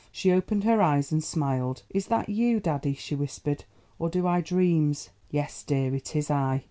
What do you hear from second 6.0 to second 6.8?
is I."